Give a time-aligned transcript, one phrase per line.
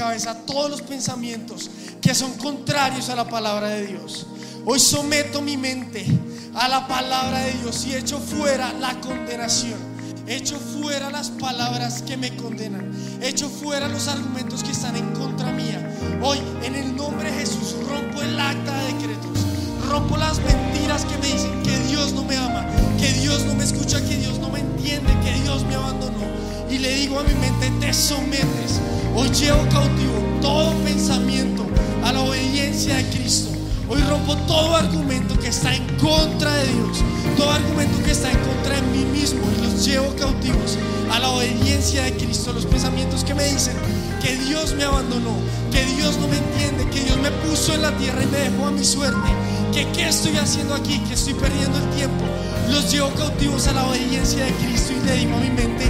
[0.00, 1.68] cabeza todos los pensamientos
[2.00, 4.26] que son contrarios a la palabra de Dios.
[4.64, 6.06] Hoy someto mi mente
[6.54, 9.78] a la palabra de Dios y echo fuera la condenación.
[10.26, 12.90] Echo fuera las palabras que me condenan.
[13.20, 15.94] Echo fuera los argumentos que están en contra mía.
[16.22, 19.38] Hoy, en el nombre de Jesús, rompo el acta de decretos.
[19.86, 22.64] Rompo las mentiras que me dicen que Dios no me ama,
[22.98, 26.24] que Dios no me escucha, que Dios no me entiende, que Dios me abandonó.
[26.70, 28.80] Y le digo a mi mente, te sometes
[29.14, 31.66] Hoy llevo cautivo todo pensamiento
[32.04, 33.50] a la obediencia de Cristo.
[33.88, 36.98] Hoy rompo todo argumento que está en contra de Dios,
[37.36, 40.78] todo argumento que está en contra de mí mismo y los llevo cautivos
[41.10, 42.52] a la obediencia de Cristo.
[42.52, 43.74] Los pensamientos que me dicen
[44.22, 45.34] que Dios me abandonó,
[45.72, 48.66] que Dios no me entiende, que Dios me puso en la tierra y me dejó
[48.66, 49.28] a mi suerte,
[49.72, 52.24] que qué estoy haciendo aquí, que estoy perdiendo el tiempo.
[52.70, 55.86] Los llevo cautivos a la obediencia de Cristo y le digo a mi mente,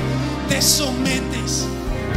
[0.48, 1.66] te sometes,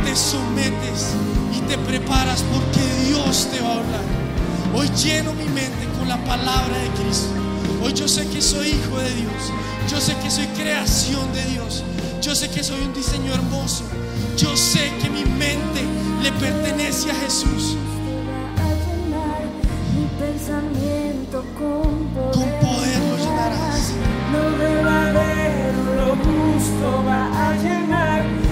[0.03, 1.13] te sometes
[1.55, 4.01] y te preparas porque Dios te va a hablar.
[4.75, 7.29] Hoy lleno mi mente con la palabra de Cristo.
[7.83, 9.51] Hoy yo sé que soy hijo de Dios.
[9.89, 11.83] Yo sé que soy creación de Dios.
[12.21, 13.83] Yo sé que soy un diseño hermoso.
[14.37, 15.83] Yo sé que mi mente
[16.21, 17.75] le pertenece a Jesús.
[19.95, 22.31] mi pensamiento con poder.
[22.33, 23.93] Con poder lo llenarás.
[24.33, 28.42] Lo verdadero, lo justo va a llenar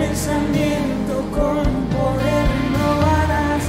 [0.00, 1.64] pensamiento con
[1.96, 3.64] poder no harás.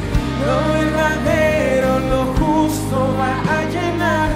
[0.46, 4.30] Lo verdadero, lo justo va a llenar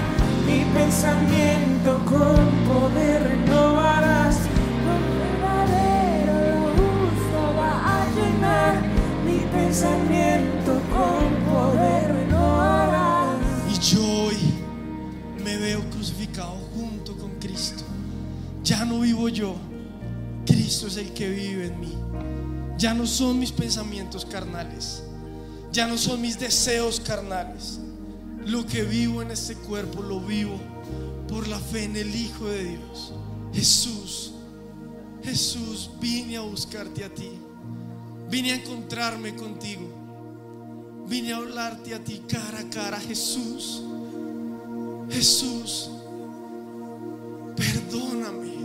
[0.46, 4.38] mi pensamiento con poder no harás.
[4.86, 8.74] Lo verdadero, lo justo va a llenar
[9.26, 13.38] mi pensamiento con poder no harás.
[13.74, 14.38] Y yo hoy
[15.44, 17.84] me veo crucificado junto con Cristo.
[18.64, 19.56] Ya no vivo yo.
[20.76, 21.94] Cristo es el que vive en mí.
[22.78, 25.04] Ya no son mis pensamientos carnales.
[25.72, 27.80] Ya no son mis deseos carnales.
[28.46, 30.60] Lo que vivo en este cuerpo lo vivo
[31.30, 33.14] por la fe en el Hijo de Dios.
[33.54, 34.34] Jesús,
[35.24, 37.32] Jesús, vine a buscarte a ti.
[38.30, 39.88] Vine a encontrarme contigo.
[41.08, 43.82] Vine a hablarte a ti cara a cara, Jesús.
[45.10, 45.90] Jesús,
[47.56, 48.65] perdóname.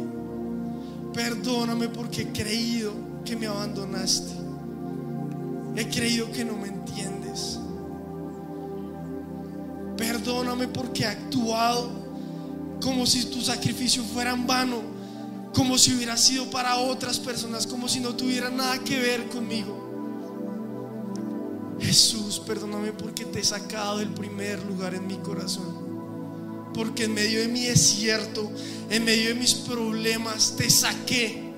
[1.12, 2.92] Perdóname porque he creído
[3.24, 4.32] que me abandonaste.
[5.76, 7.58] He creído que no me entiendes.
[9.96, 11.90] Perdóname porque he actuado
[12.82, 14.80] como si tu sacrificio fuera en vano,
[15.54, 19.78] como si hubiera sido para otras personas, como si no tuviera nada que ver conmigo.
[21.78, 25.79] Jesús, perdóname porque te he sacado del primer lugar en mi corazón.
[26.74, 28.50] Porque en medio de mi desierto,
[28.88, 31.52] en medio de mis problemas, te saqué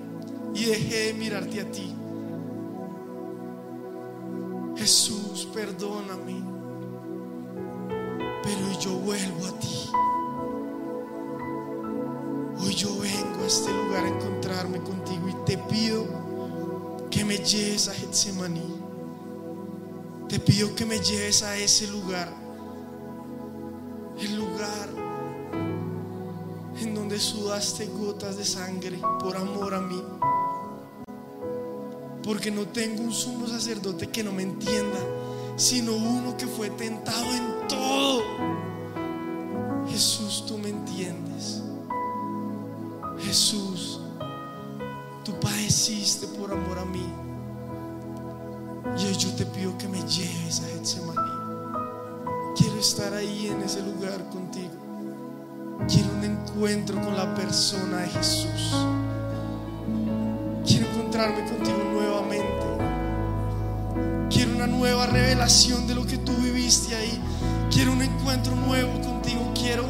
[0.55, 1.95] y dejé de mirarte a ti.
[4.77, 6.43] Jesús, perdóname.
[8.43, 9.79] Pero yo vuelvo a ti.
[12.59, 16.07] Hoy yo vengo a este lugar a encontrarme contigo y te pido
[17.11, 18.81] que me lleves a Getsemaní.
[20.29, 22.42] Te pido que me lleves a ese lugar.
[24.19, 24.89] El lugar
[26.81, 30.03] en donde sudaste gotas de sangre por amor a mí.
[32.25, 34.99] Porque no tengo un sumo sacerdote que no me entienda,
[35.57, 38.23] sino uno que fue tentado en todo.
[39.89, 41.63] Jesús, tú me entiendes.
[43.19, 44.01] Jesús,
[45.25, 47.07] tú padeciste por amor a mí.
[48.99, 51.32] Y hoy yo te pido que me lleves a Getsemaní.
[52.83, 54.73] Estar ahí en ese lugar contigo.
[55.87, 58.75] Quiero un encuentro con la persona de Jesús.
[60.67, 62.67] Quiero encontrarme contigo nuevamente.
[64.29, 67.23] Quiero una nueva revelación de lo que tú viviste ahí.
[67.71, 69.53] Quiero un encuentro nuevo contigo.
[69.55, 69.85] Quiero,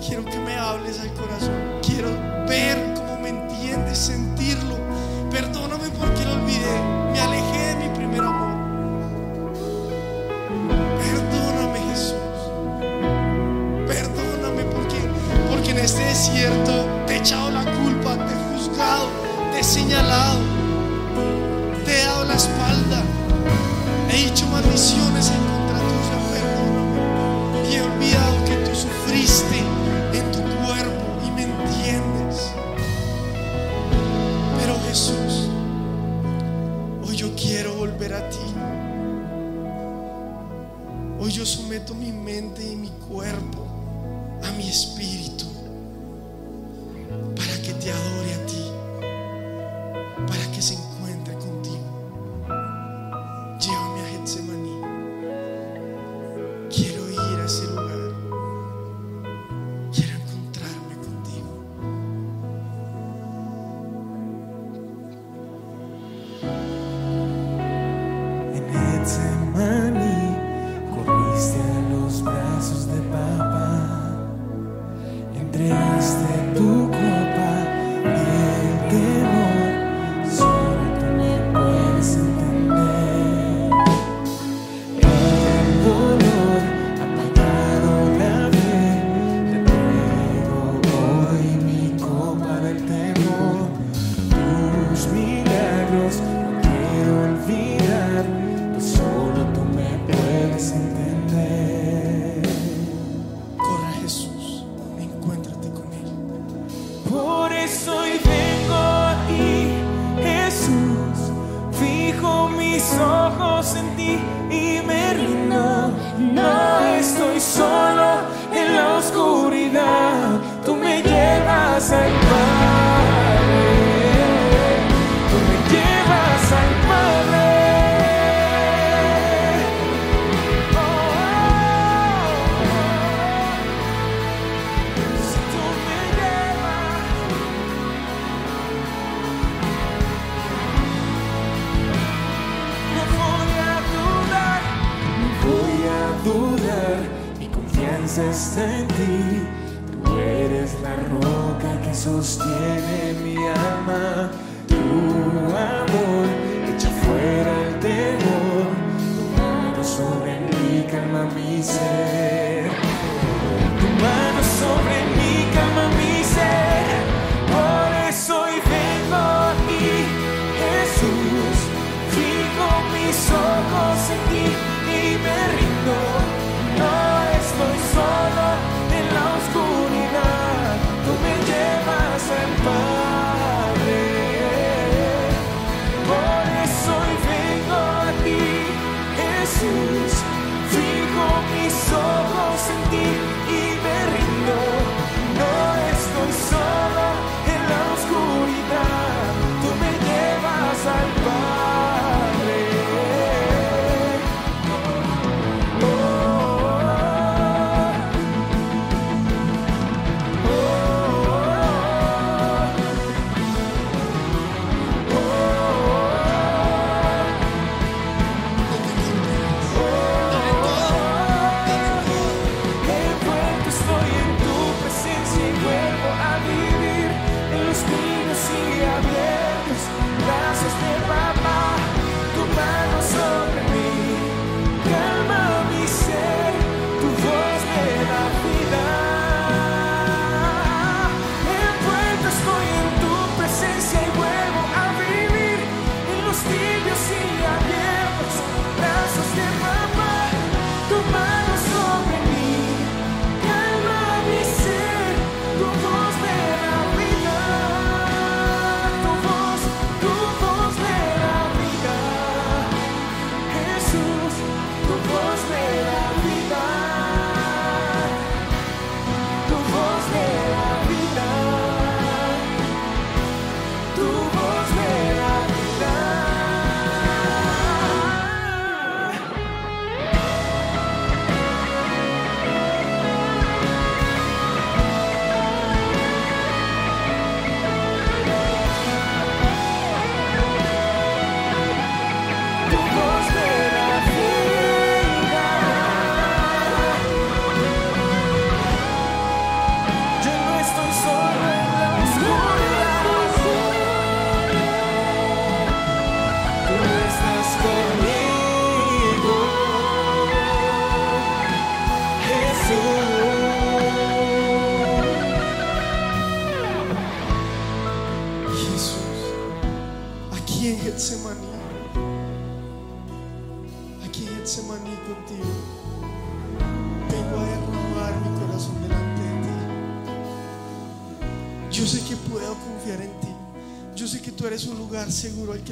[0.00, 1.52] quiero que me hables al corazón.
[1.82, 2.08] Quiero
[2.48, 4.85] ver cómo me entiendes, sentirlo.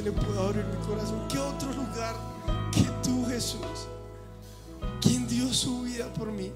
[0.05, 1.27] Le puedo abrir mi corazón.
[1.27, 2.15] ¿Qué otro lugar
[2.71, 3.87] que tú, Jesús?
[5.01, 6.51] Quien dio su vida por mí,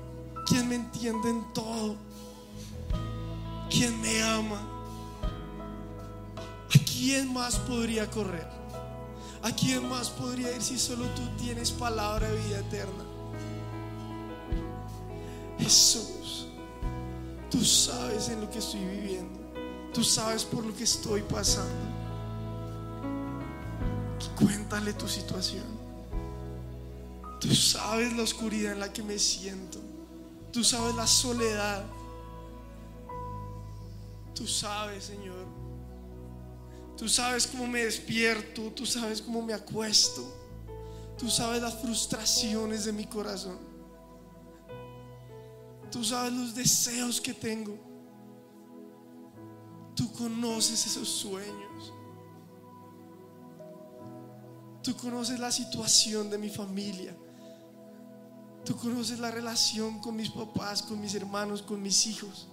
[0.46, 1.96] quien me entiende en todo,
[3.70, 4.62] quien me ama.
[6.70, 8.48] ¿A quién más podría correr?
[9.42, 13.04] ¿A quién más podría ir si solo tú tienes palabra de vida eterna?
[15.58, 16.50] Jesús,
[17.50, 19.40] tú sabes en lo que estoy viviendo.
[19.92, 21.99] Tú sabes por lo que estoy pasando.
[24.39, 25.65] Cuéntale tu situación.
[27.39, 29.80] Tú sabes la oscuridad en la que me siento.
[30.52, 31.86] Tú sabes la soledad.
[34.34, 35.60] Tú sabes, Señor.
[36.99, 40.21] Tú sabes cómo me despierto, tú sabes cómo me acuesto,
[41.17, 43.58] tú sabes las frustraciones de mi corazón,
[45.89, 47.78] tú sabes los deseos que tengo,
[49.95, 51.93] tú conoces esos sueños,
[54.89, 57.15] tú conoces la situación de mi familia,
[58.65, 62.47] tú conoces la relación con mis papás, con mis hermanos, con mis hijos.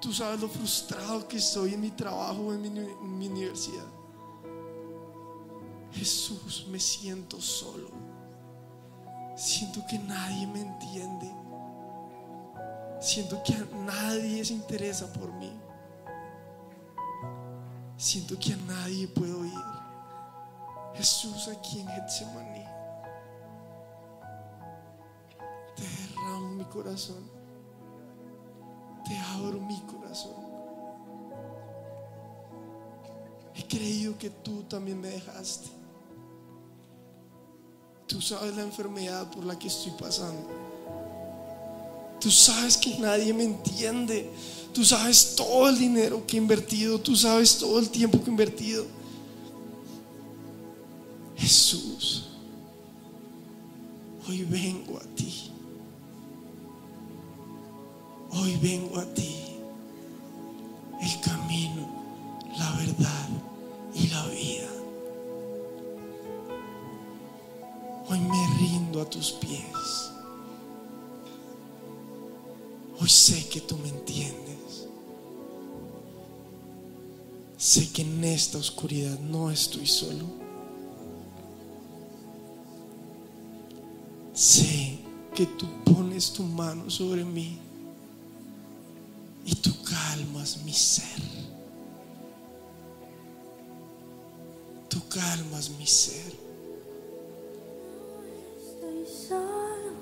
[0.00, 3.84] Tú sabes lo frustrado que estoy en mi trabajo en mi, en mi universidad.
[5.92, 7.90] Jesús, me siento solo.
[9.36, 11.30] Siento que nadie me entiende.
[12.98, 15.52] Siento que a nadie se interesa por mí.
[17.98, 19.73] Siento que a nadie puedo oír.
[20.96, 22.64] Jesús aquí en Getsemaní.
[25.76, 27.28] Te derramo mi corazón.
[29.04, 30.44] Te abro mi corazón.
[33.54, 35.68] He creído que tú también me dejaste.
[38.06, 40.48] Tú sabes la enfermedad por la que estoy pasando.
[42.20, 44.30] Tú sabes que nadie me entiende.
[44.72, 46.98] Tú sabes todo el dinero que he invertido.
[47.00, 48.84] Tú sabes todo el tiempo que he invertido.
[51.36, 52.28] Jesús,
[54.26, 55.50] hoy vengo a ti.
[58.30, 59.36] Hoy vengo a ti.
[61.00, 61.88] El camino,
[62.58, 63.28] la verdad
[63.94, 64.70] y la vida.
[68.08, 70.10] Hoy me rindo a tus pies.
[73.00, 74.88] Hoy sé que tú me entiendes.
[77.56, 80.43] Sé que en esta oscuridad no estoy solo.
[84.34, 84.98] Sé
[85.32, 87.56] que tú pones tu mano sobre mí
[89.46, 91.22] y tú calmas mi ser.
[94.88, 96.32] Tú calmas mi ser.
[98.58, 99.92] Estoy solo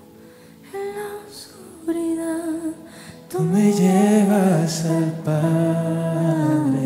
[0.72, 2.74] en la oscuridad.
[3.30, 6.81] Tú me llevas al Padre.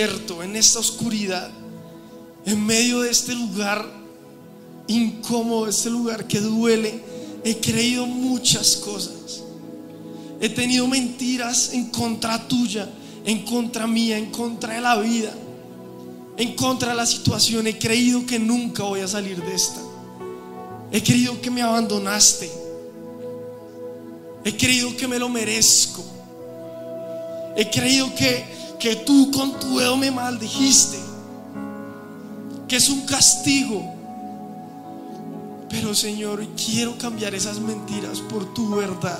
[0.00, 1.50] En esta oscuridad,
[2.46, 3.84] en medio de este lugar
[4.86, 7.02] incómodo, este lugar que duele,
[7.44, 9.42] he creído muchas cosas.
[10.40, 12.88] He tenido mentiras en contra tuya,
[13.26, 15.34] en contra mía, en contra de la vida,
[16.38, 17.66] en contra de la situación.
[17.66, 19.80] He creído que nunca voy a salir de esta.
[20.90, 22.50] He creído que me abandonaste.
[24.44, 26.02] He creído que me lo merezco.
[27.54, 28.44] He creído que,
[28.80, 30.98] que tú con tu dedo me maldijiste,
[32.66, 33.84] que es un castigo.
[35.68, 39.18] Pero Señor, quiero cambiar esas mentiras por tu verdad.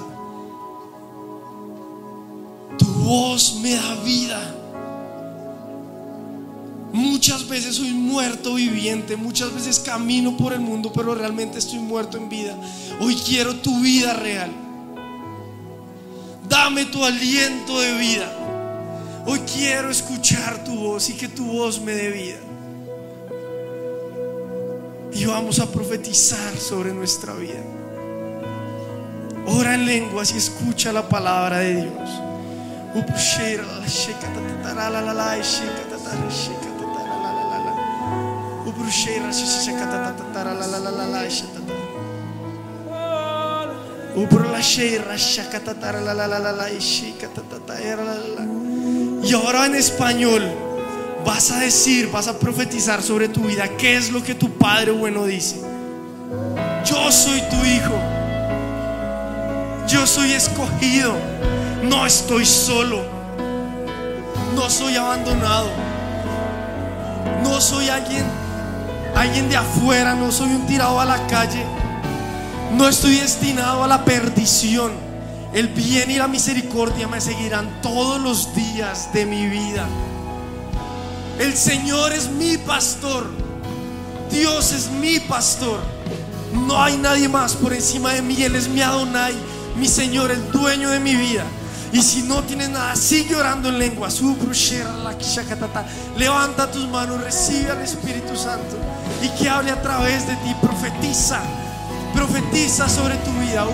[2.78, 4.56] Tu voz me da vida.
[6.92, 12.16] Muchas veces soy muerto viviente, muchas veces camino por el mundo, pero realmente estoy muerto
[12.16, 12.56] en vida.
[13.00, 14.50] Hoy quiero tu vida real.
[16.48, 18.49] Dame tu aliento de vida.
[19.26, 22.38] Hoy quiero escuchar tu voz y que tu voz me dé vida.
[25.12, 27.62] Y vamos a profetizar sobre nuestra vida.
[29.46, 32.10] Ora en lenguas y escucha la palabra de Dios.
[49.22, 50.42] Y ahora en español
[51.24, 54.92] vas a decir, vas a profetizar sobre tu vida qué es lo que tu Padre
[54.92, 55.60] bueno dice.
[56.84, 57.94] Yo soy tu hijo.
[59.88, 61.14] Yo soy escogido.
[61.82, 63.02] No estoy solo.
[64.54, 65.68] No soy abandonado.
[67.42, 68.24] No soy alguien
[69.14, 71.64] alguien de afuera, no soy un tirado a la calle.
[72.72, 75.09] No estoy destinado a la perdición.
[75.52, 79.86] El bien y la misericordia me seguirán todos los días de mi vida.
[81.40, 83.26] El Señor es mi pastor.
[84.30, 85.80] Dios es mi pastor.
[86.52, 88.40] No hay nadie más por encima de mí.
[88.42, 89.34] Él es mi Adonai,
[89.76, 91.44] mi Señor, el dueño de mi vida.
[91.92, 94.08] Y si no tienes nada, sigue orando en lengua.
[96.16, 98.76] Levanta tus manos, recibe al Espíritu Santo
[99.20, 100.54] y que hable a través de ti.
[100.62, 101.40] Profetiza,
[102.14, 103.64] profetiza sobre tu vida.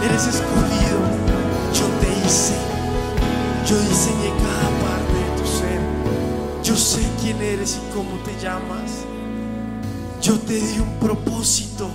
[0.00, 1.00] Eres escogido,
[1.74, 2.54] yo te hice,
[3.68, 5.80] yo diseñé cada parte de tu ser.
[6.62, 9.04] Yo sé quién eres y cómo te llamas.
[10.22, 11.88] Yo te di un propósito.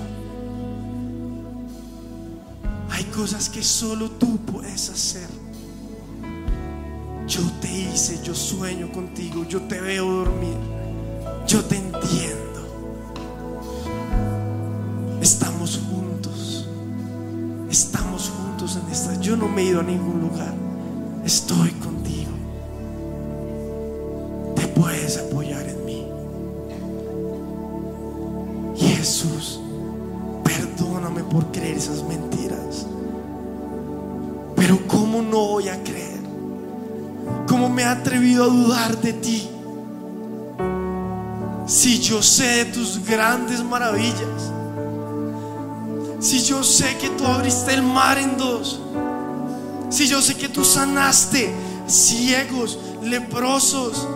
[2.91, 5.27] Hay cosas que solo tú puedes hacer.
[7.27, 10.57] Yo te hice, yo sueño contigo, yo te veo dormir,
[11.47, 12.39] yo te entiendo.
[15.21, 16.67] Estamos juntos,
[17.69, 19.19] estamos juntos en esta.
[19.21, 20.53] Yo no me he ido a ningún lugar,
[21.25, 22.31] estoy contigo.
[24.55, 26.07] Te puedes apoyar en mí.
[28.75, 29.61] Jesús,
[30.43, 32.87] perdóname por creer esas mentiras.
[34.55, 36.21] Pero ¿cómo no voy a creer?
[37.47, 39.42] ¿Cómo me he atrevido a dudar de ti?
[42.13, 44.51] Yo sé de tus grandes maravillas.
[46.19, 48.79] Si yo sé que tú abriste el mar en dos.
[49.89, 51.51] Si yo sé que tú sanaste
[51.87, 54.07] ciegos, leprosos,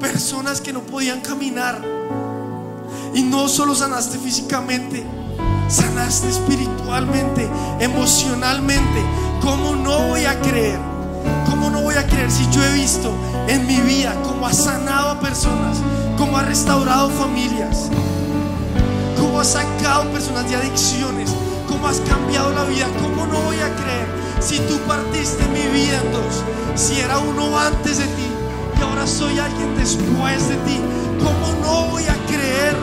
[0.00, 1.82] personas que no podían caminar.
[3.12, 5.04] Y no solo sanaste físicamente,
[5.68, 7.46] sanaste espiritualmente,
[7.78, 9.04] emocionalmente.
[9.42, 10.80] ¿Cómo no voy a creer?
[11.44, 13.12] ¿Cómo no voy a creer si yo he visto
[13.48, 15.76] en mi vida cómo has sanado a personas,
[16.16, 17.90] cómo has restaurado familias,
[19.18, 21.30] cómo has sacado personas de adicciones,
[21.68, 22.86] cómo has cambiado la vida?
[23.00, 24.06] ¿Cómo no voy a creer
[24.40, 26.42] si tú partiste mi vida en dos?
[26.74, 28.26] Si era uno antes de ti
[28.78, 30.80] y ahora soy alguien después de ti.
[31.22, 32.76] ¿Cómo no voy a creer?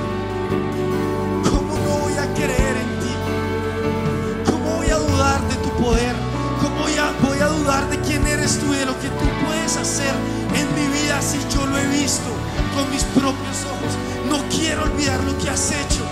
[1.44, 4.52] ¿Cómo no voy a creer en ti?
[4.52, 6.16] ¿Cómo voy a dudar de tu poder?
[6.62, 7.98] ¿Cómo voy a, voy a dudar de
[8.44, 10.14] eres y lo que tú puedes hacer
[10.54, 12.30] en mi vida si yo lo he visto
[12.76, 13.94] con mis propios ojos?
[14.30, 16.04] No quiero olvidar lo que has hecho.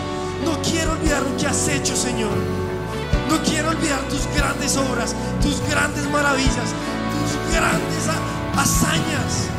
[0.45, 2.31] No quiero olvidar lo que has hecho, Señor.
[3.29, 6.71] No quiero olvidar tus grandes obras, tus grandes maravillas,
[7.11, 9.49] tus grandes ha- hazañas.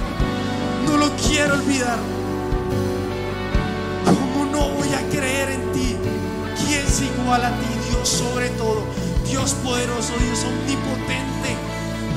[0.86, 1.98] No lo quiero olvidar.
[4.06, 5.96] ¿Cómo no voy a creer en ti?
[6.66, 7.66] ¿Quién se iguala a ti?
[7.90, 8.82] Dios sobre todo.
[9.26, 11.56] Dios poderoso, Dios omnipotente.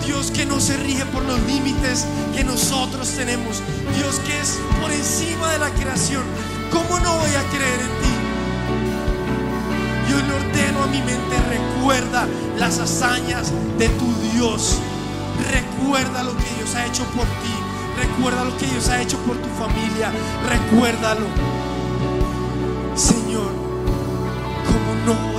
[0.05, 3.61] Dios que no se rige por los límites que nosotros tenemos.
[3.95, 6.23] Dios que es por encima de la creación.
[6.71, 8.13] ¿Cómo no voy a creer en ti?
[10.09, 14.77] Yo le ordeno a mi mente, recuerda las hazañas de tu Dios.
[15.51, 17.55] Recuerda lo que Dios ha hecho por ti.
[17.97, 20.11] Recuerda lo que Dios ha hecho por tu familia.
[20.47, 21.25] Recuérdalo.
[22.95, 23.51] Señor,
[24.65, 25.34] ¿cómo no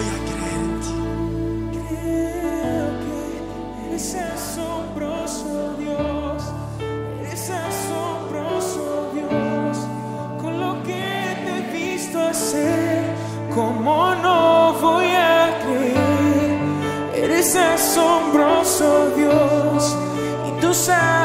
[20.88, 21.15] y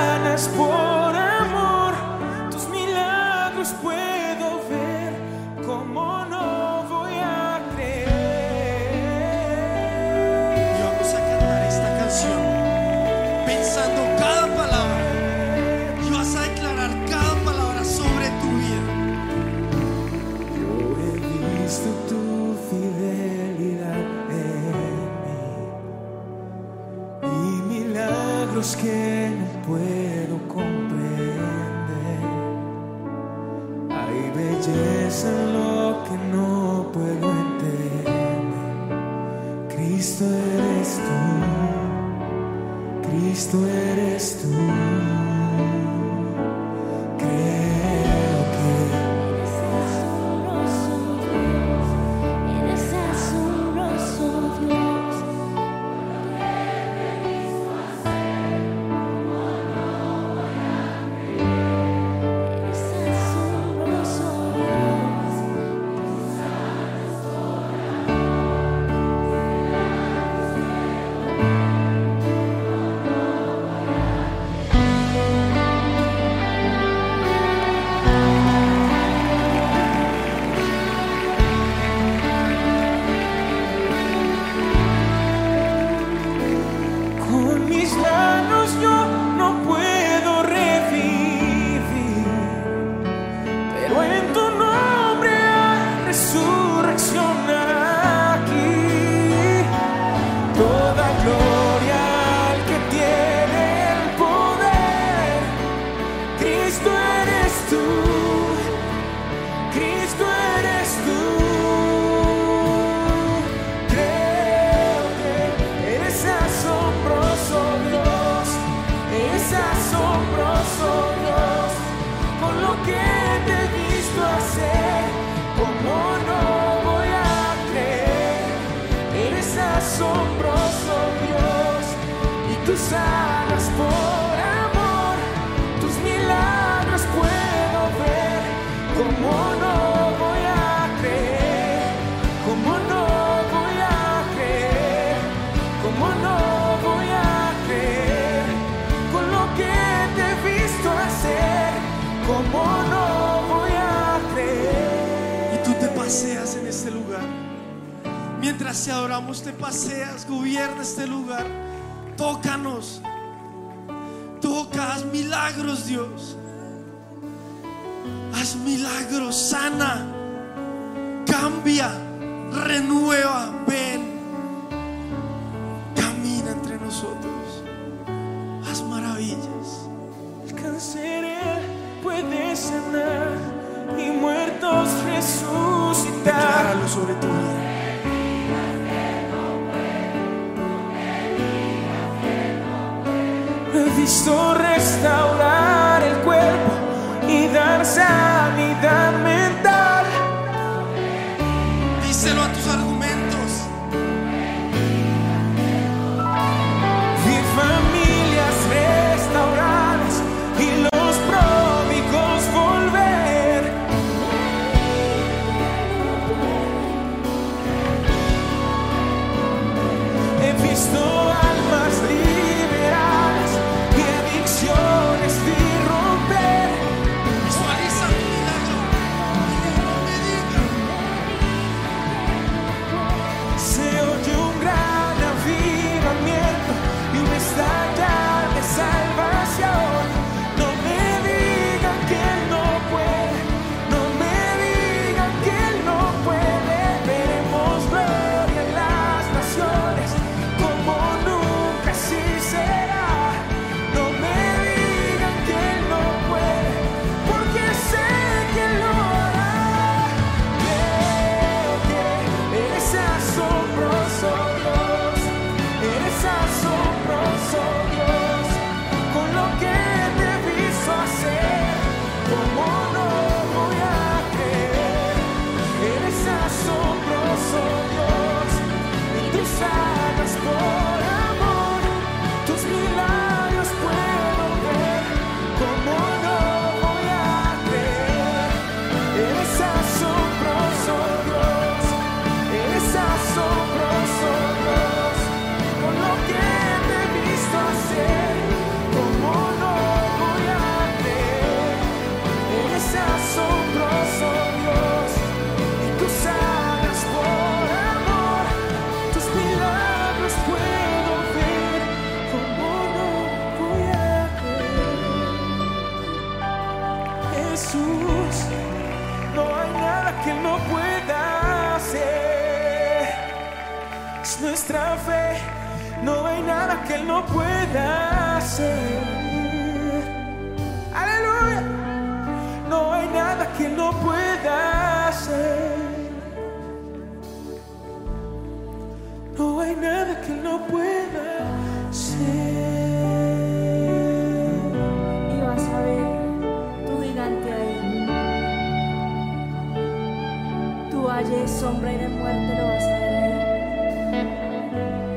[351.82, 353.32] sombra y de muerte lo vas a ver.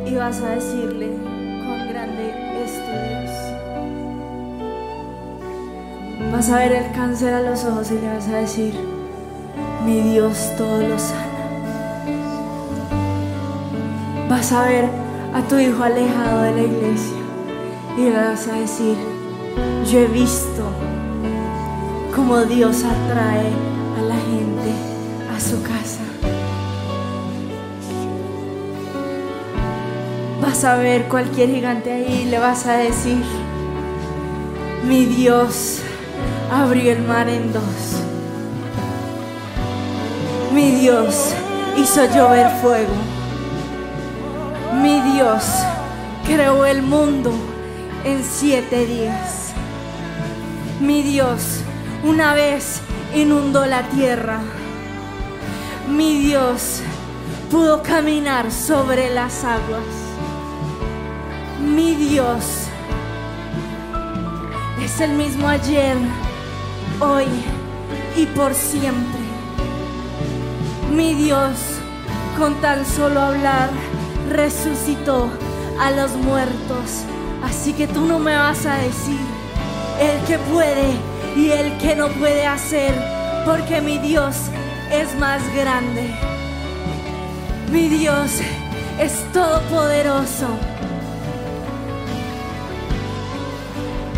[0.07, 1.11] Y vas a decirle,
[1.65, 2.35] cuán grande
[2.65, 3.31] es tu Dios.
[6.33, 8.75] Vas a ver el cáncer a los ojos y le vas a decir,
[9.85, 11.25] mi Dios todo lo sana.
[14.29, 14.89] Vas a ver
[15.35, 17.19] a tu hijo alejado de la iglesia
[17.97, 18.97] y le vas a decir,
[19.91, 20.62] yo he visto
[22.15, 23.53] cómo Dios atrae
[23.99, 24.73] a la gente
[25.35, 26.04] a su casa.
[30.55, 33.21] Vas a ver cualquier gigante ahí le vas a decir,
[34.87, 35.81] mi Dios
[36.49, 37.65] abrió el mar en dos.
[40.53, 41.35] Mi Dios
[41.77, 42.95] hizo llover fuego.
[44.81, 45.43] Mi Dios
[46.25, 47.33] creó el mundo
[48.05, 49.55] en siete días.
[50.79, 51.63] Mi Dios
[52.05, 52.81] una vez
[53.13, 54.39] inundó la tierra.
[55.91, 56.81] Mi Dios
[57.51, 60.04] pudo caminar sobre las aguas.
[61.75, 62.68] Mi Dios
[64.81, 65.97] es el mismo ayer,
[67.01, 67.27] hoy
[68.16, 69.20] y por siempre.
[70.93, 71.59] Mi Dios,
[72.39, 73.70] con tan solo hablar,
[74.31, 75.29] resucitó
[75.81, 77.03] a los muertos.
[77.43, 79.18] Así que tú no me vas a decir
[80.01, 80.93] el que puede
[81.35, 82.95] y el que no puede hacer,
[83.45, 84.37] porque mi Dios
[84.93, 86.14] es más grande.
[87.72, 88.31] Mi Dios
[89.01, 90.74] es todopoderoso.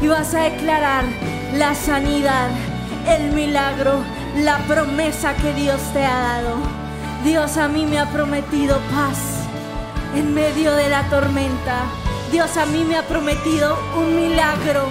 [0.07, 1.02] Y vas a declarar
[1.59, 2.48] la sanidad,
[3.09, 4.04] el milagro,
[4.36, 6.59] la promesa que Dios te ha dado.
[7.24, 9.18] Dios a mí me ha prometido paz
[10.14, 11.86] en medio de la tormenta.
[12.30, 14.84] Dios a mí me ha prometido un milagro.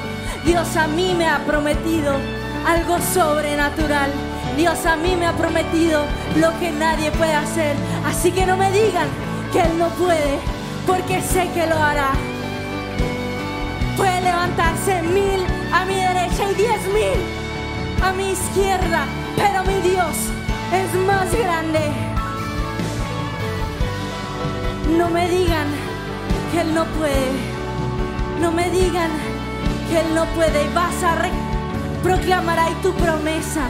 [0.43, 2.18] Dios a mí me ha prometido
[2.68, 4.11] algo sobrenatural.
[4.57, 6.03] Dios a mí me ha prometido
[6.36, 7.78] lo que nadie puede hacer.
[8.05, 9.07] Así que no me digan
[9.53, 10.39] que Él no puede,
[10.86, 12.35] porque sé que lo hará.
[13.98, 17.46] Puede levantarse mil a mi derecha y diez mil
[18.04, 20.16] a mi izquierda, pero mi Dios
[20.74, 21.80] es más grande.
[24.98, 25.68] No me digan
[26.52, 27.32] que Él no puede.
[28.41, 29.10] No me digan
[29.89, 30.66] que Él no puede.
[30.66, 31.16] Y vas a
[32.04, 33.68] proclamar ahí tu promesa.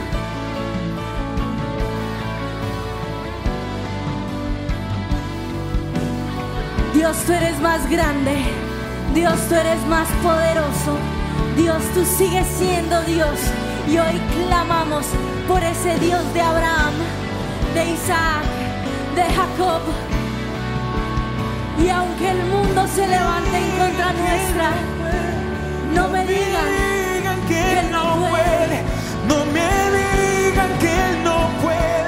[6.92, 8.65] Dios, tú eres más grande.
[9.16, 10.92] Dios, tú eres más poderoso.
[11.56, 13.40] Dios, tú sigues siendo Dios.
[13.88, 15.06] Y hoy clamamos
[15.48, 16.92] por ese Dios de Abraham,
[17.72, 18.44] de Isaac,
[19.14, 19.80] de Jacob.
[21.82, 24.70] Y aunque el mundo se levante en contra nuestra,
[25.94, 28.82] no me digan que él no puede,
[29.28, 32.05] no me digan que él no puede,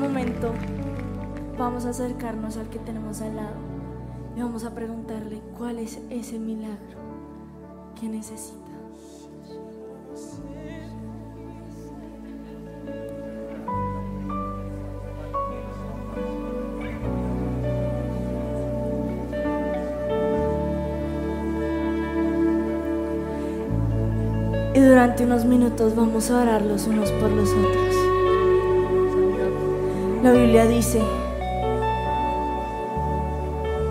[0.00, 0.54] momento
[1.58, 3.56] vamos a acercarnos al que tenemos al lado
[4.34, 6.98] y vamos a preguntarle cuál es ese milagro
[8.00, 8.56] que necesita.
[24.72, 27.89] Y durante unos minutos vamos a orar los unos por los otros.
[30.22, 31.00] La Biblia dice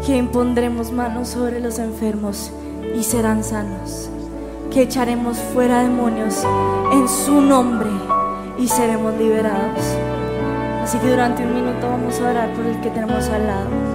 [0.05, 2.51] que impondremos manos sobre los enfermos
[2.95, 4.11] y serán sanos,
[4.71, 6.43] que echaremos fuera demonios
[6.93, 7.89] en su nombre
[8.59, 9.83] y seremos liberados.
[10.83, 13.88] Así que durante un minuto vamos a orar por el que tenemos al lado.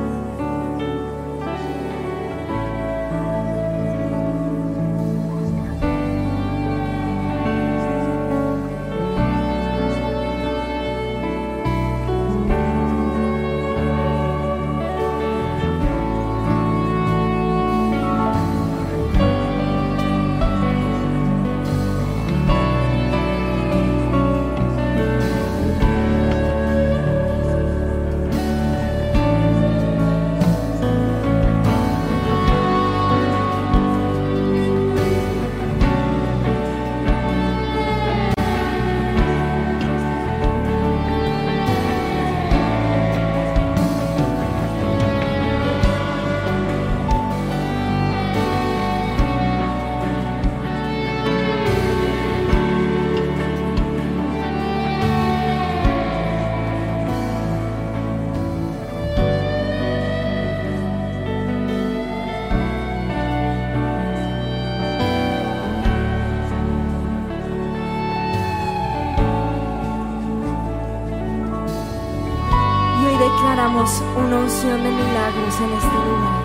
[74.64, 76.42] De milagros en este lugar.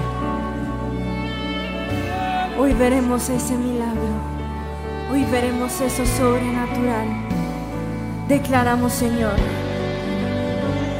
[2.59, 4.11] Hoy veremos ese milagro.
[5.09, 7.07] Hoy veremos eso sobrenatural.
[8.27, 9.35] Declaramos, Señor,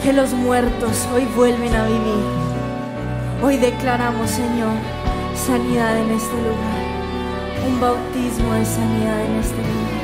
[0.02, 2.24] que los muertos hoy vuelven a vivir.
[3.44, 4.78] Hoy declaramos, Señor,
[5.36, 6.80] sanidad en este lugar.
[7.68, 9.99] Un bautismo de sanidad en este lugar.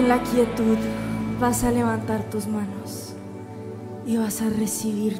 [0.00, 0.78] En la quietud
[1.38, 3.12] vas a levantar tus manos
[4.06, 5.19] y vas a recibir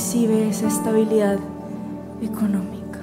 [0.00, 1.38] Recibe esa estabilidad
[2.22, 3.00] económica.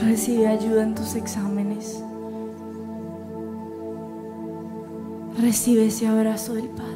[0.00, 2.00] Recibe ayuda en tus exámenes.
[5.36, 6.89] Recibe ese abrazo del Padre.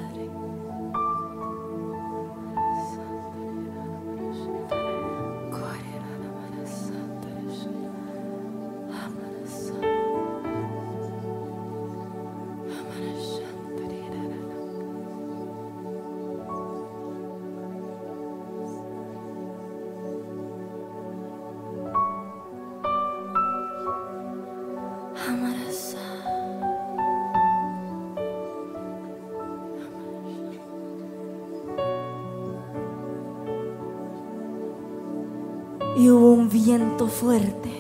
[36.65, 37.71] Viento fuerte.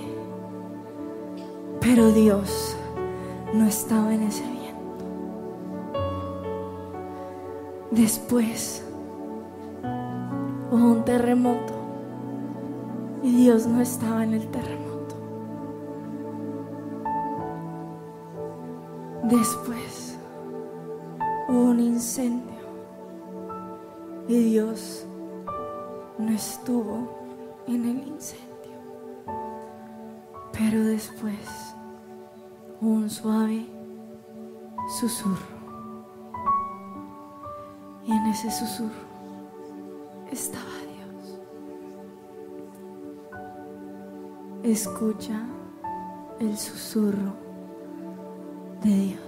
[1.80, 2.76] Pero Dios
[3.55, 5.05] no estaba en ese viento.
[7.91, 8.85] Después
[10.70, 11.72] hubo un terremoto
[13.22, 15.14] y Dios no estaba en el terremoto.
[19.22, 19.74] Después
[44.75, 45.41] Escucha
[46.41, 47.33] el susurro
[48.83, 49.24] de Dios.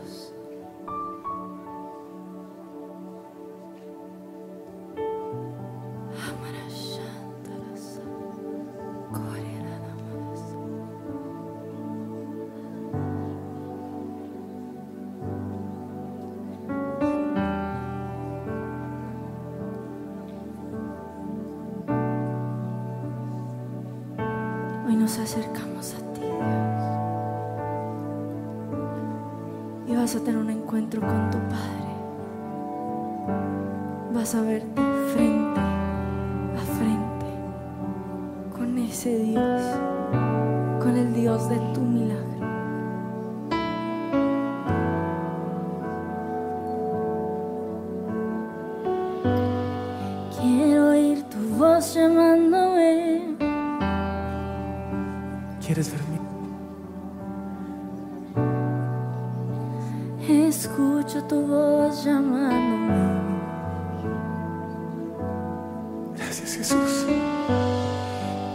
[66.46, 67.06] Jesús.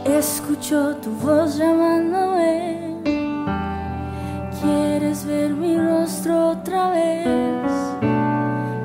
[0.05, 2.79] Escucho tu voz llamándome.
[4.61, 7.71] Quieres ver mi rostro otra vez.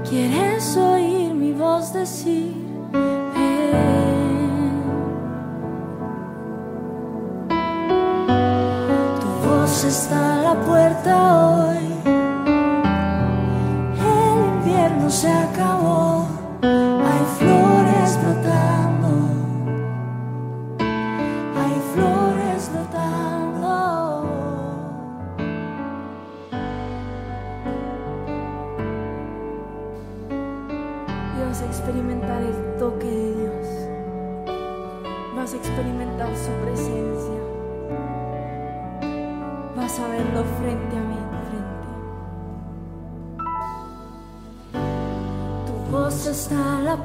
[0.09, 2.52] Quieres oír mi voz decir.
[2.92, 4.82] "Ven".
[9.20, 11.12] Tu voz está a la puerta
[11.46, 11.86] hoy.
[14.16, 15.76] El invierno se acabó.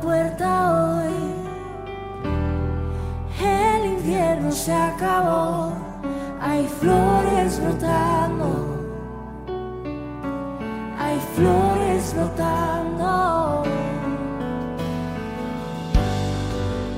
[0.02, 1.14] puerta hoy.
[3.40, 5.74] El invierno se acabó,
[6.42, 8.68] hay flores brotando.
[11.00, 13.64] Hay flores brotando.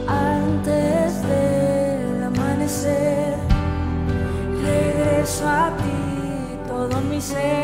[0.07, 3.35] Antes del amanecer,
[4.61, 7.62] regreso a ti todo mi ser.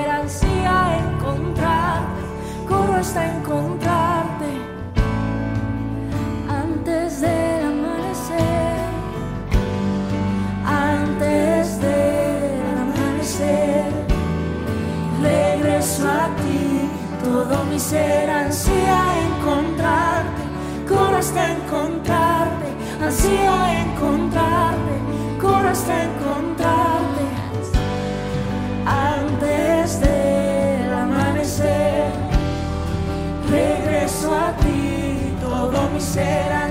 [17.90, 20.44] será ansía encontrarte,
[20.88, 22.68] corro hasta encontrarte,
[23.04, 24.96] ansía encontrarte,
[25.42, 27.26] corro hasta encontrarte
[28.86, 32.12] antes del amanecer.
[33.50, 36.69] Regreso a ti todo mi ser.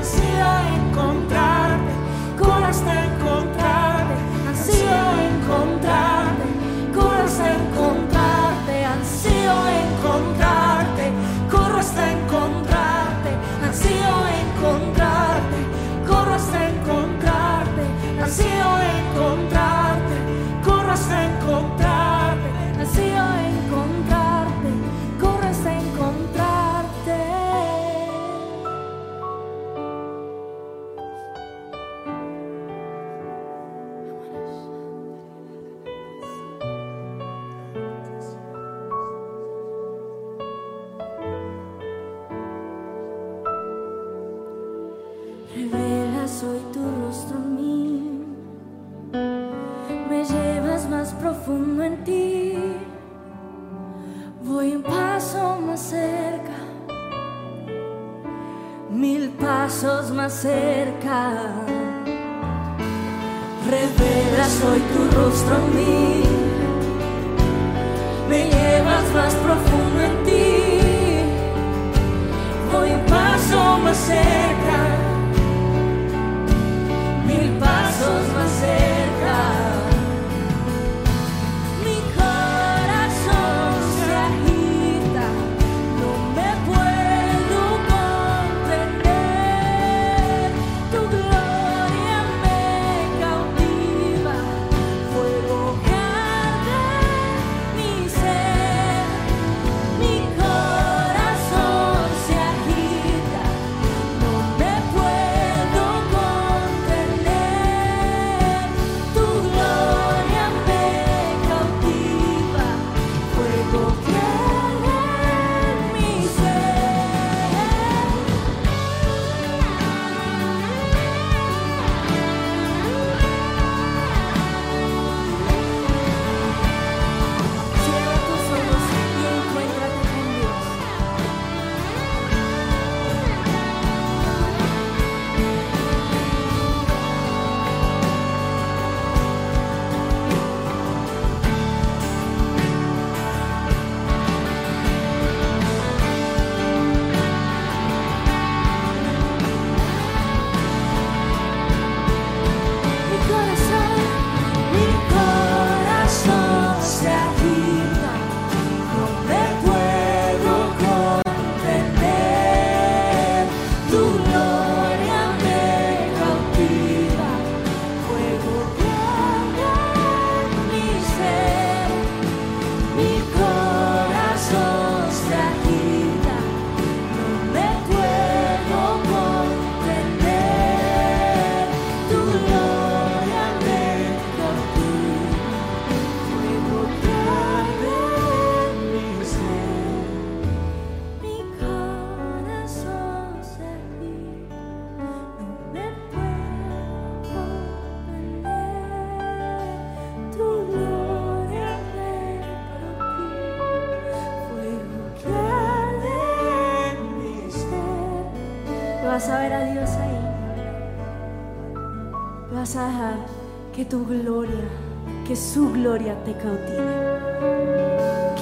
[215.78, 216.96] gloria te cautive,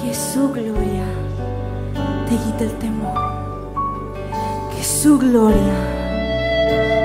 [0.01, 1.05] que su gloria
[2.27, 3.13] te quite el temor,
[4.75, 5.77] que su gloria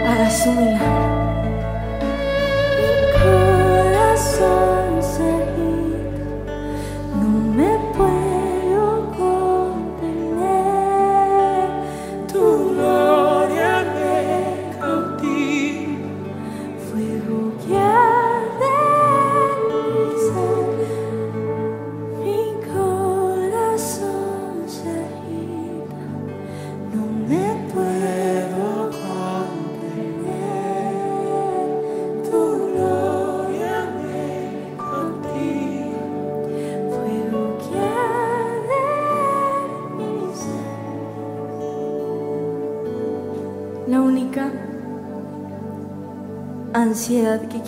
[0.08, 1.21] haga su milagro.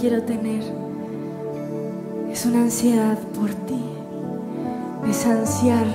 [0.06, 0.62] Quiero tener
[2.30, 3.82] es una ansiedad por ti.
[5.08, 5.86] Es ansiar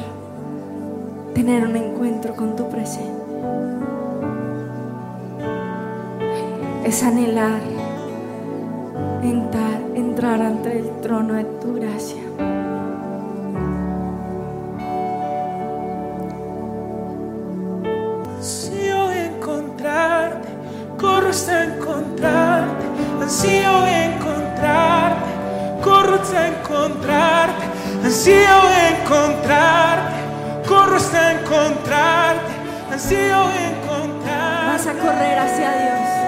[1.35, 3.13] tener un encuentro con tu presencia.
[6.83, 7.61] Es anhelar
[9.21, 12.23] entrar, entrar ante el trono de tu gracia.
[18.37, 20.47] Ansío encontrarte,
[20.97, 22.85] corro hasta encontrarte,
[23.21, 23.68] ansío
[26.21, 27.65] hasta encontrarte,
[28.03, 28.57] ansío
[28.89, 30.15] encontrarte,
[30.67, 32.53] corro hasta encontrarte,
[32.91, 34.71] ansío encontrarte.
[34.71, 36.18] Vas a correr hacia Dios.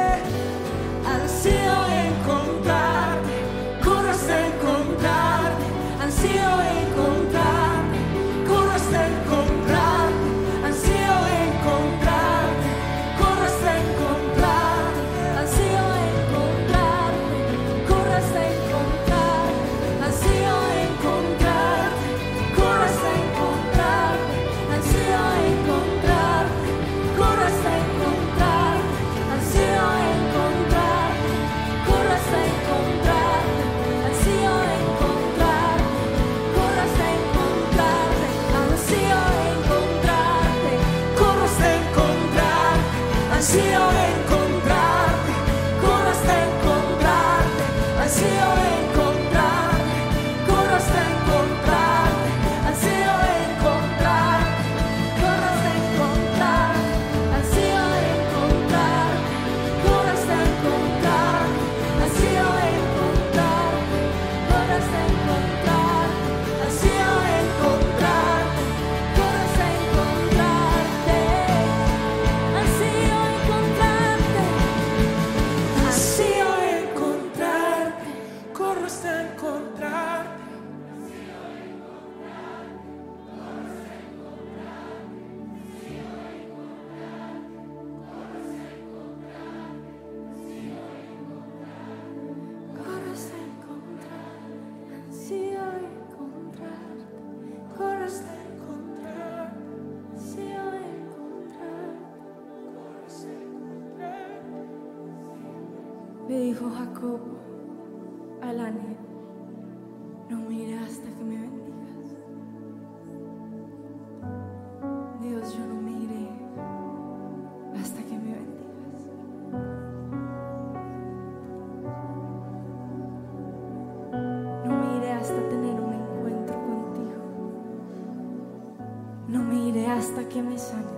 [129.71, 130.91] No mire hasta que me sanes.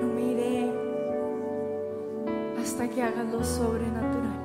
[0.00, 0.72] No mire
[2.58, 4.40] hasta que hagas lo sobrenatural.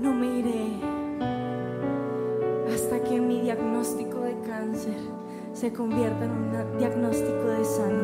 [0.00, 0.80] No mire
[2.74, 4.98] hasta que mi diagnóstico de cáncer
[5.52, 8.02] se convierta en un diagnóstico de sano.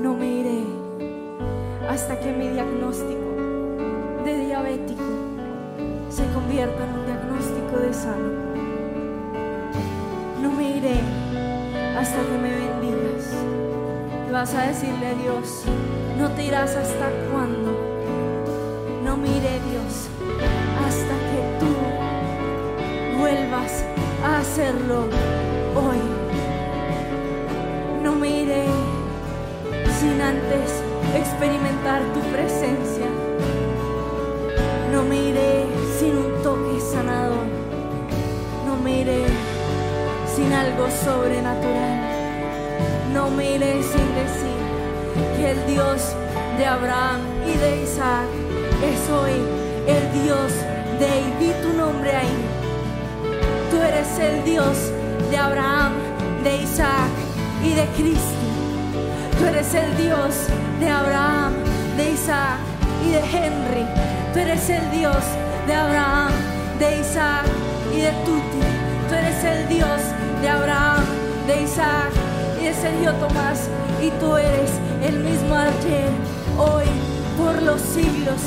[0.00, 0.64] No mire
[1.88, 3.24] hasta que mi diagnóstico
[4.22, 5.35] de diabético
[6.08, 8.30] se convierta en un diagnóstico de sano.
[10.42, 11.00] No me iré
[11.98, 13.32] hasta que me bendigas.
[14.28, 15.64] Y vas a decirle a Dios,
[16.18, 17.72] no te irás hasta cuándo.
[19.04, 20.08] No me iré, Dios,
[20.86, 23.84] hasta que tú vuelvas
[24.24, 25.04] a hacerlo
[25.74, 26.00] hoy.
[28.02, 28.66] No me iré
[30.00, 30.82] sin antes
[31.14, 32.85] experimentar tu presencia.
[35.08, 35.66] Me iré
[35.98, 37.46] sin un toque sanador.
[38.66, 39.24] No me iré
[40.34, 42.00] sin algo sobrenatural.
[43.12, 44.58] No me iré sin decir
[45.36, 46.14] que el Dios
[46.58, 48.26] de Abraham y de Isaac
[48.82, 49.32] es hoy
[49.86, 50.52] el Dios
[50.98, 52.38] de y di tu nombre ahí.
[53.70, 54.76] Tú eres el Dios
[55.30, 55.92] de Abraham,
[56.42, 57.10] de Isaac
[57.62, 58.46] y de Cristo.
[59.38, 60.34] Tú eres el Dios
[60.80, 61.52] de Abraham,
[61.96, 62.58] de Isaac
[63.06, 64.05] y de Henry.
[64.36, 65.24] Tú eres el Dios
[65.66, 66.30] de Abraham,
[66.78, 67.46] de Isaac
[67.90, 68.60] y de Tuti.
[69.08, 69.98] Tú eres el Dios
[70.42, 71.06] de Abraham,
[71.46, 72.10] de Isaac
[72.60, 73.70] y de Sergio Tomás.
[73.98, 74.72] Y tú eres
[75.02, 76.10] el mismo ayer,
[76.58, 76.84] hoy,
[77.38, 78.42] por los siglos.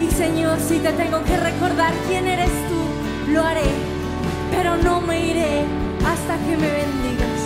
[0.00, 3.68] Y Señor, si te tengo que recordar quién eres tú, lo haré.
[4.50, 5.60] Pero no me iré
[6.06, 7.40] hasta que me bendigas.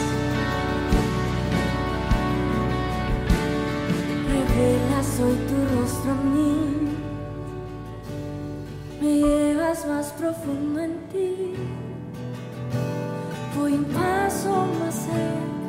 [4.29, 6.82] Revelas hoy tu rostro a mí.
[9.73, 11.55] Más profundo en ti.
[13.57, 15.67] Voy un paso más cerca,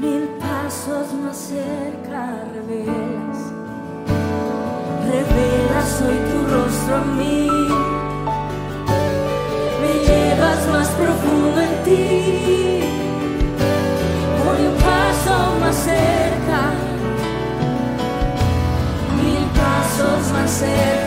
[0.00, 3.38] mil pasos más cerca revelas,
[5.04, 7.48] revelas hoy tu rostro a mí,
[9.82, 12.80] me llevas más profundo en ti,
[14.44, 16.60] voy un paso más cerca,
[19.20, 21.01] mil pasos más cerca,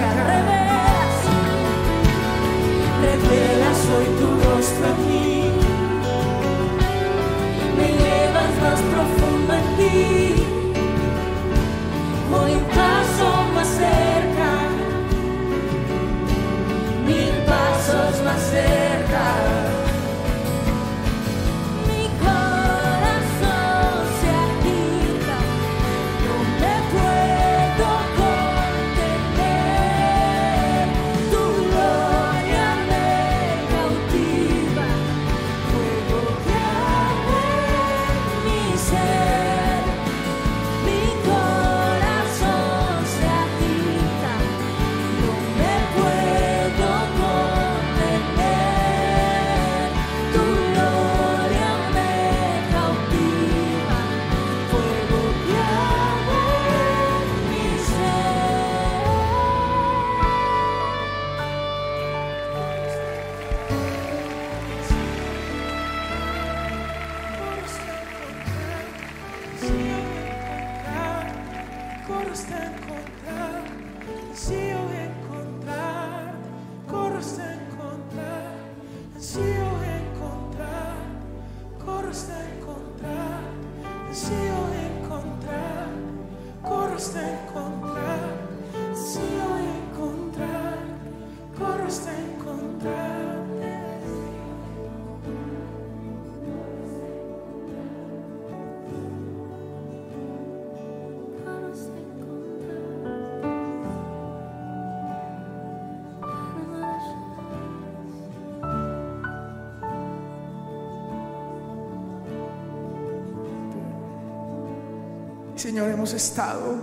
[116.13, 116.75] estado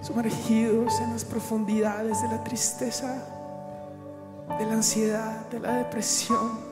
[0.00, 3.22] sumergidos en las profundidades de la tristeza,
[4.58, 6.70] de la ansiedad, de la depresión.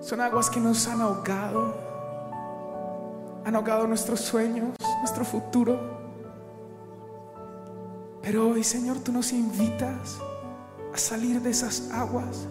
[0.00, 1.74] Son aguas que nos han ahogado,
[3.44, 5.98] han ahogado nuestros sueños, nuestro futuro.
[8.22, 10.18] Pero hoy, Señor, tú nos invitas
[10.94, 12.46] a salir de esas aguas.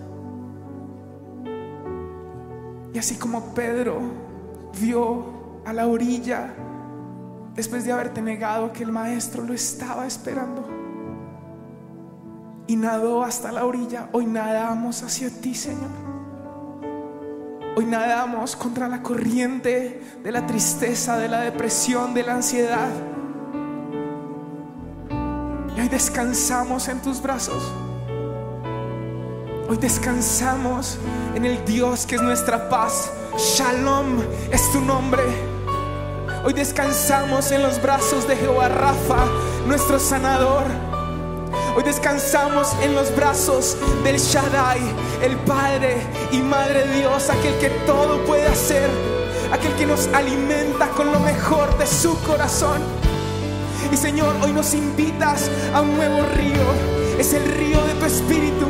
[2.94, 4.00] Y así como Pedro
[4.80, 5.39] vio
[5.70, 6.52] a la orilla
[7.56, 10.68] después de haberte negado que el maestro lo estaba esperando
[12.66, 15.90] y nadó hasta la orilla, hoy nadamos hacia ti, Señor.
[17.76, 22.90] Hoy nadamos contra la corriente de la tristeza, de la depresión, de la ansiedad.
[25.76, 27.72] Y hoy descansamos en tus brazos.
[29.68, 30.98] Hoy descansamos
[31.36, 33.12] en el Dios que es nuestra paz.
[33.38, 34.20] Shalom
[34.52, 35.49] es tu nombre.
[36.42, 39.26] Hoy descansamos en los brazos de Jehová Rafa,
[39.68, 40.64] nuestro sanador.
[41.76, 43.76] Hoy descansamos en los brazos
[44.06, 44.80] del Shaddai,
[45.22, 45.98] el Padre
[46.32, 48.90] y Madre Dios, aquel que todo puede hacer,
[49.52, 52.82] aquel que nos alimenta con lo mejor de su corazón.
[53.92, 58.66] Y Señor, hoy nos invitas a un nuevo río, es el río de tu espíritu.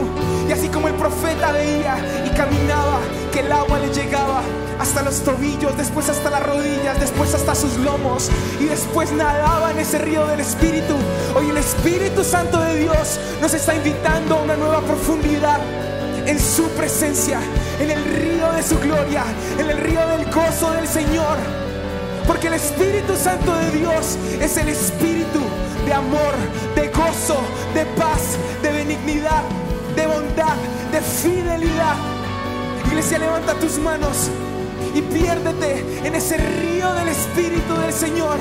[0.47, 2.99] Y así como el profeta veía y caminaba,
[3.31, 4.41] que el agua le llegaba
[4.79, 9.79] hasta los tobillos, después hasta las rodillas, después hasta sus lomos y después nadaba en
[9.79, 10.95] ese río del Espíritu.
[11.35, 15.59] Hoy el Espíritu Santo de Dios nos está invitando a una nueva profundidad
[16.25, 17.39] en su presencia,
[17.79, 19.23] en el río de su gloria,
[19.59, 21.37] en el río del gozo del Señor.
[22.25, 25.39] Porque el Espíritu Santo de Dios es el Espíritu
[25.85, 26.33] de amor,
[26.75, 27.41] de gozo,
[27.73, 29.43] de paz, de benignidad,
[29.95, 30.55] de bondad,
[30.91, 31.95] de fidelidad.
[32.85, 34.29] Iglesia, levanta tus manos
[34.93, 38.37] y piérdete en ese río del Espíritu del Señor.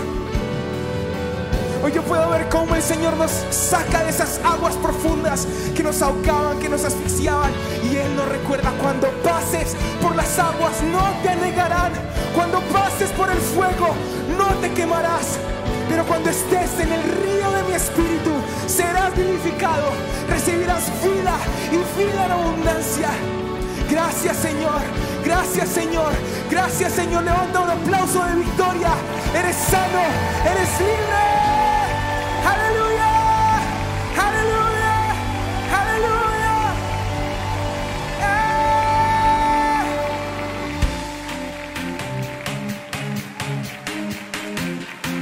[1.83, 5.47] Hoy yo puedo ver cómo el Señor nos saca de esas aguas profundas
[5.77, 7.53] que nos ahogaban, que nos asfixiaban.
[7.85, 11.93] Y Él nos recuerda, cuando pases por las aguas no te anegarán.
[12.35, 13.95] Cuando pases por el fuego
[14.37, 15.39] no te quemarás.
[15.89, 18.31] Pero cuando estés en el río de mi espíritu,
[18.67, 19.91] serás vivificado,
[20.29, 21.37] recibirás vida
[21.71, 23.38] y vida en abundancia.
[23.91, 24.81] Gracias Señor,
[25.25, 26.13] gracias Señor,
[26.51, 27.25] gracias Señor.
[27.25, 28.91] Levanta un aplauso de victoria.
[29.35, 30.03] Eres sano,
[30.45, 31.25] eres libre.
[32.53, 33.09] Aleluya,
[34.27, 34.95] aleluya,
[35.81, 36.55] aleluya.
[38.21, 39.25] Eh.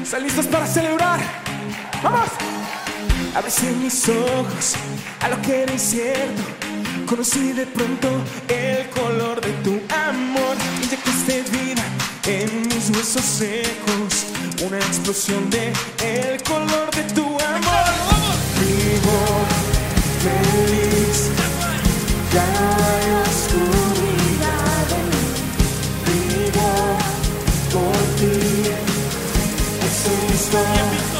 [0.02, 1.20] ¿Están listos para celebrar?
[2.02, 2.30] ¡Vamos!
[3.34, 4.74] Abrese mis ojos
[5.20, 6.65] a lo que era incierto
[7.06, 8.08] Conocí de pronto
[8.48, 10.56] el color de tu amor.
[10.82, 11.84] Inyectaste vida
[12.26, 14.26] en mis huesos secos.
[14.66, 15.72] Una explosión de
[16.02, 17.86] el color de tu amor.
[18.58, 19.18] Vivo
[20.24, 21.30] feliz.
[22.34, 22.48] Ya
[23.22, 24.88] oscuridad.
[26.06, 26.98] Vivo
[27.72, 28.34] por ti.
[29.86, 30.58] Estoy listo.
[30.58, 31.15] Victoria,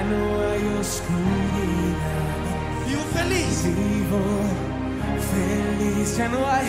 [0.00, 2.28] ya no hay oscuridad.
[2.86, 3.64] Vivo feliz.
[3.64, 4.22] Vivo
[5.30, 6.68] feliz, ya no hay,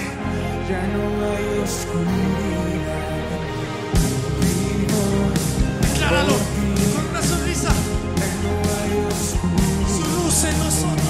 [0.69, 3.07] ya no hay oscuridad.
[4.41, 5.03] Vivo,
[5.81, 6.33] Decláralo
[6.93, 7.69] con una sonrisa.
[8.19, 9.89] ya no hay oscuridad.
[9.95, 11.00] Su luz en nosotros.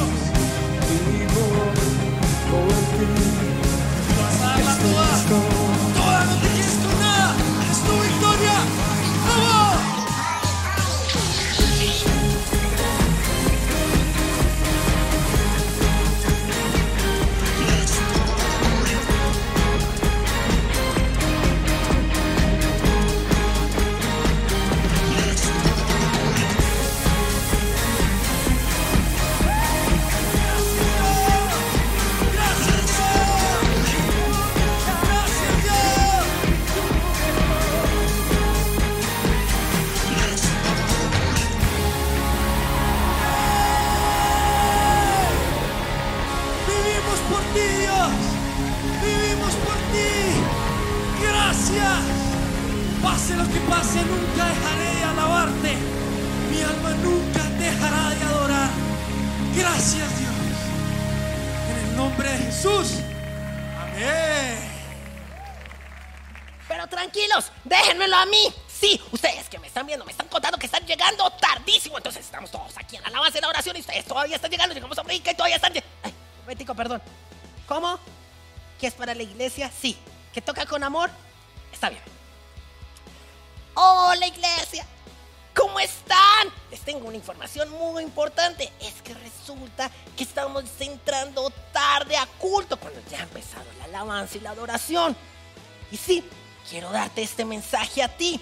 [98.00, 98.40] A ti.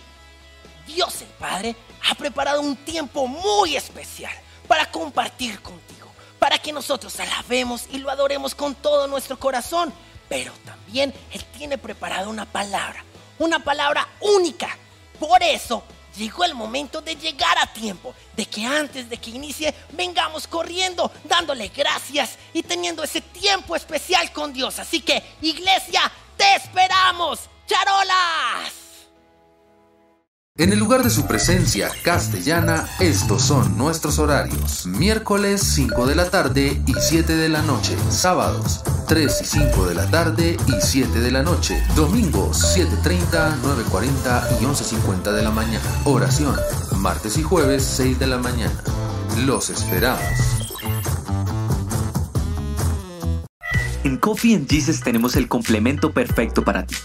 [0.85, 1.76] Dios el Padre
[2.09, 4.34] ha preparado un tiempo muy especial
[4.67, 9.93] para compartir contigo, para que nosotros alabemos y lo adoremos con todo nuestro corazón.
[10.27, 13.03] Pero también Él tiene preparada una palabra,
[13.39, 14.77] una palabra única.
[15.19, 15.84] Por eso
[16.15, 21.11] llegó el momento de llegar a tiempo, de que antes de que inicie vengamos corriendo,
[21.23, 24.80] dándole gracias y teniendo ese tiempo especial con Dios.
[24.80, 27.39] Así que, iglesia, te esperamos.
[27.67, 28.89] ¡Charolas!
[30.59, 34.85] En el lugar de su presencia castellana, estos son nuestros horarios.
[34.88, 37.95] Miércoles 5 de la tarde y 7 de la noche.
[38.09, 41.81] Sábados 3 y 5 de la tarde y 7 de la noche.
[41.95, 45.85] Domingos 7.30, 9.40 y 11.50 de la mañana.
[46.03, 46.57] Oración.
[46.97, 48.84] Martes y jueves 6 de la mañana.
[49.45, 50.19] Los esperamos.
[54.03, 56.95] En Coffee and Jesus tenemos el complemento perfecto para ti.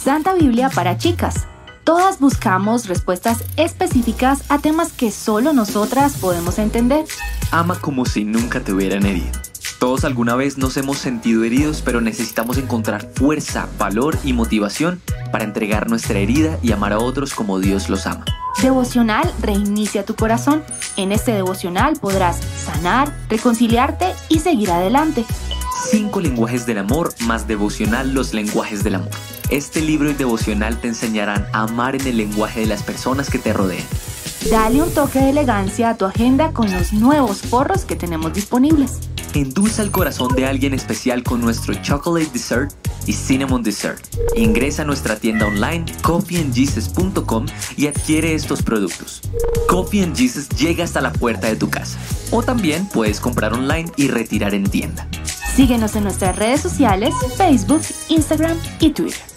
[0.00, 1.48] Santa Biblia para chicas
[1.84, 7.04] Todas buscamos respuestas específicas a temas que solo nosotras podemos entender.
[7.50, 9.32] Ama como si nunca te hubieran herido.
[9.78, 15.00] Todos alguna vez nos hemos sentido heridos, pero necesitamos encontrar fuerza, valor y motivación
[15.32, 18.26] para entregar nuestra herida y amar a otros como Dios los ama.
[18.60, 20.62] Devocional reinicia tu corazón.
[20.96, 25.24] En este devocional podrás sanar, reconciliarte y seguir adelante.
[25.90, 29.10] Cinco lenguajes del amor más devocional los lenguajes del amor.
[29.50, 33.40] Este libro y devocional te enseñarán a amar en el lenguaje de las personas que
[33.40, 33.84] te rodean.
[34.48, 39.00] Dale un toque de elegancia a tu agenda con los nuevos forros que tenemos disponibles.
[39.34, 42.72] Endulza el corazón de alguien especial con nuestro Chocolate Dessert
[43.06, 44.00] y Cinnamon Dessert.
[44.36, 47.46] Ingresa a nuestra tienda online coffeeandjesus.com
[47.76, 49.20] y adquiere estos productos.
[49.68, 51.98] Coffee and Jesus llega hasta la puerta de tu casa.
[52.30, 55.08] O también puedes comprar online y retirar en tienda.
[55.56, 59.30] Síguenos en nuestras redes sociales, Facebook, Instagram y Twitter.